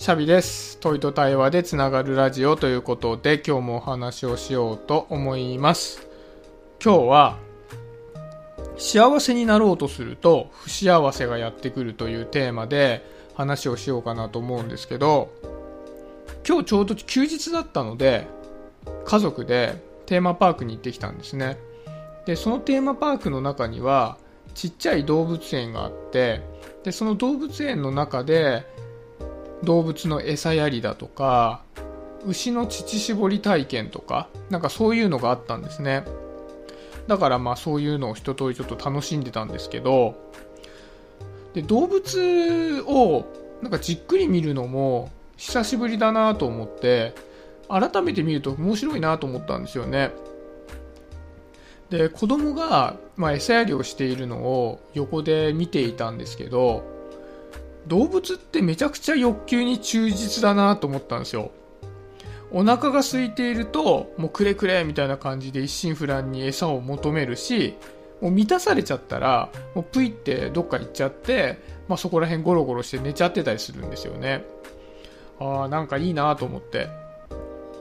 [0.00, 0.78] シャビです。
[0.80, 6.08] 問いと対話でつながるラジオということで今日もお話をしようと思います。
[6.82, 7.38] 今日は
[8.78, 13.04] 幸せになろうとすると不幸せがやってくるというテーマで
[13.34, 15.30] 話をしようかなと思うんですけど
[16.48, 18.26] 今日ちょうど休日だったので
[19.04, 21.58] 家族でテーマパークに行ってきたんですね。
[22.24, 24.16] で、そのテーマパークの中には
[24.54, 26.40] ちっちゃい動物園があって
[26.84, 28.64] でその動物園の中で
[29.62, 31.62] 動物の餌やりだとか
[32.26, 36.04] 牛の乳搾り体験とかなんかそういうのがあったんですね。
[37.06, 40.14] だからまあそういうのを一通りちょっと楽しんでたんですけど
[41.54, 43.24] で動物を
[43.62, 47.14] なんかじっくり見るのも久しぶりだなと思って
[47.68, 50.12] 改めて見ると面白いなと思ったんですよね。
[51.88, 56.84] で子供がまあ餌やりをしているのを横で見ていたんですけど
[57.86, 61.50] 動物ってめちゃくちゃ欲求に忠実だなと思ったんですよ。
[62.52, 67.76] お腹が空いているともうくれくれみたいな感じで一心不乱に餌を求めるし
[68.20, 71.58] もう満たされちゃったらもうプイってどっか行っちゃって、
[71.88, 74.44] まあ、そこら辺ゴロゴロして寝ちゃってたりするんですよね。
[75.38, 76.88] ああなんかいいなと思って。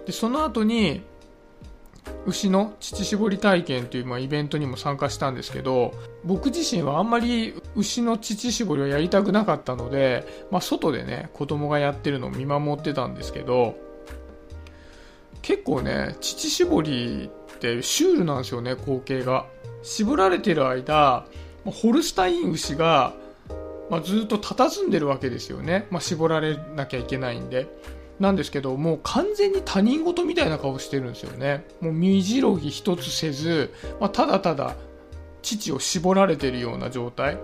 [0.06, 1.02] でその後に
[2.26, 13.76] 牛の乳搾り体験というまあイベントにも参加したんですけど僕自身はあんまり牛の乳搾りをやりたくなかったので、まあ、外でね子供がやってるのを見守ってたんですけど
[15.42, 19.46] 結構ね乳搾りってシュールなんですよね光景が。
[19.82, 21.26] 絞られてる間
[21.66, 23.14] ホルスタイン牛が、
[23.90, 27.68] まあ、ずっと佇んでるわけですよね、ま、絞られなきゃいけないんで。
[28.20, 31.66] なんですけどもう完全に他人事みたいな顔してるんですよね。
[31.80, 34.76] もう身じろぎ一つせず、まあ、ただただ
[35.42, 37.38] 乳を絞られてるような状態。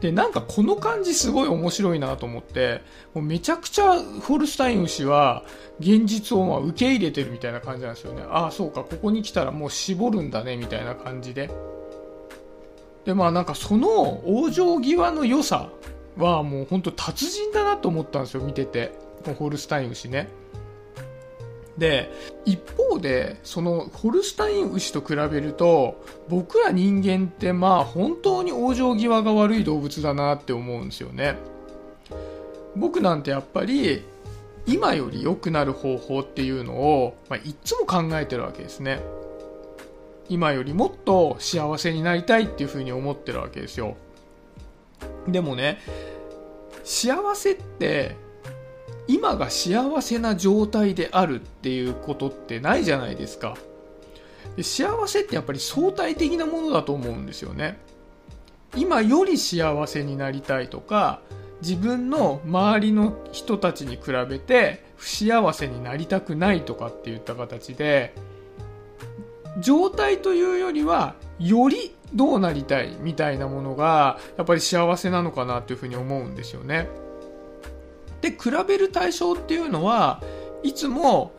[0.00, 2.80] でなんかこの感じすごい面白いなと思って
[3.12, 5.44] もうめちゃくちゃホルスタイン牛は
[5.78, 8.22] 現実をまあ受け入れてるみたいな感じなんですよね。
[8.30, 11.50] ああそうかここに来たらもう絞るんだねみたいな感じで。
[13.04, 15.70] でまあなんかその往生際の良さ
[16.20, 18.92] はもう本当達人だなと思ったんですよ見てて。
[19.38, 20.28] ホルスタイン牛ね。
[21.78, 22.10] で
[22.44, 31.36] 一方でそのホルスタイン牛と比べると僕ら人間ってまあ本当に往生際が悪い動物だなって思うんですよね。
[32.76, 34.02] 僕なんてやっぱり
[34.66, 39.00] 今より良くなる方法っていうのを、まあ、いつも考えてるわけですね。
[40.28, 43.96] 今よりもっと幸せになりたいっていうふうに思ってるわけですよ。
[45.26, 45.78] でもね
[46.84, 48.16] 幸せって
[49.06, 53.56] 今が幸せな状態であるっていうことってないじゃないですか。
[54.56, 57.78] で幸せってやっぱり相対的なものだと思うんですよね。
[58.76, 61.20] 今より幸せになりたいとか
[61.60, 68.14] 自分の周りの人たちに比べて不幸せになりたくないとかっていった形で
[69.58, 76.88] 状態というよりはよりどうなりたいみたいなものがやっぱり幸せなのかなというふうに思うんですよね。
[78.20, 80.22] で比べる対象っていうのは
[80.62, 81.32] いつも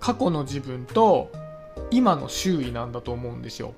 [0.00, 1.30] 過去の自分と
[1.90, 3.74] 今の周囲なんだと思うんですよ。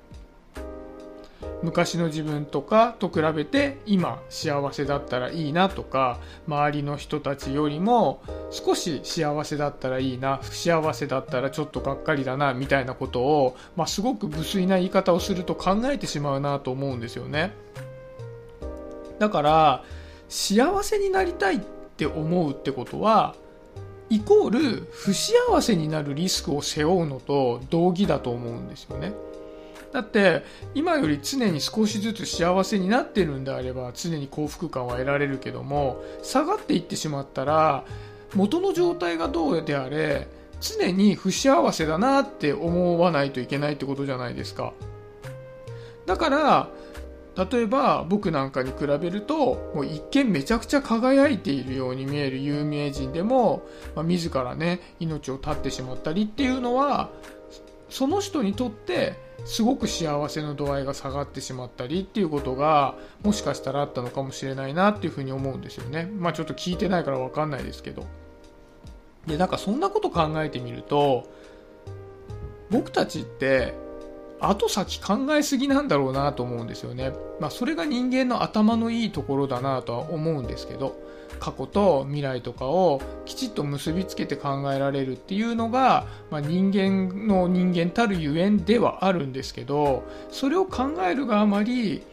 [1.65, 8.21] 昔の自分とかと比べて今幸せだったらいいなとか周りの人たちよりも
[8.51, 17.51] 少し幸せだったらいいな不幸せだったらちょっとがっかりだなみたいなことを、まあ、すごく無粋な言い方をすると考えてしまうなと思うんですよね。
[19.17, 19.83] だから
[20.29, 21.59] 幸せになりたいっ
[21.97, 23.35] て思うってことは
[24.09, 29.13] イコール不幸せになるリスクを背負うのと同義だと思うんですよね。
[29.95, 37.85] だって今より常に少しずつ幸せになってるんであれば常に幸福感は得られるけども下がっていってしまったら
[38.33, 40.27] 元の状態がどうであれ
[40.59, 44.73] 常に不幸せだなって思わないといけないってことじゃないですか。
[46.05, 46.69] だから
[47.37, 53.63] 例えば僕なんかに比べるともう一見めちゃくちゃ輝いているように見える有名人でも、
[53.95, 57.11] まあ、自らね命を絶ってしまったりっていうのは
[57.89, 66.09] その人にとってすごく幸せの度合いが下がってしまったりっていうことがもしかしたらあったのかもしれないなっていうふうに思うんですよね。
[66.17, 68.05] まあちょっと聞いてないから分かんないですけど。
[69.27, 71.27] でなんかそんなこと考えてみると
[72.69, 73.73] 僕たちって
[74.39, 77.13] 後先考えすぎなんだろうなと思うんですよね。
[77.39, 80.95] まあそれが人間の頭のいいところだなとは思うんですけど、
[81.39, 92.03] 過去と未来とかをきちっと結びつけて考えられるっていうのが、まあ、人間の人間たるゆえんではあるんですけど、それを考えるがあまり、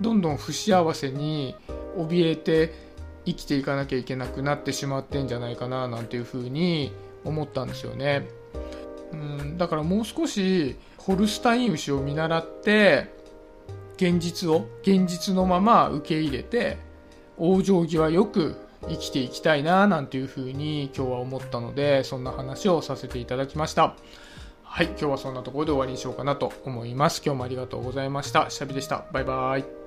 [0.00, 1.56] どんどん不幸せに
[1.96, 2.72] 怯えて
[3.24, 6.92] 生きていかなきゃいけなくなってしまってんじゃないかななんていうふうに
[7.24, 8.28] 思ったんですよね。
[9.12, 13.12] うんだからもう少しホルスタイン牛を見習って
[13.96, 16.78] 現実を現実のまま受け入れて
[17.38, 18.56] 往生際よく
[18.88, 23.96] 生きていきたいななんていうふうに今日は思ったのでそんな話をさせていただきました。
[24.62, 27.22] はい今日はそんなところで終わりにしようかなと思います。
[27.24, 28.50] 今日もありがとうございました。
[28.50, 29.06] シャビでした。
[29.12, 29.77] バイバーイ。